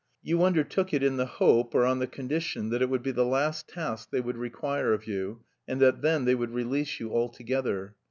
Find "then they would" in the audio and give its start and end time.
6.01-6.49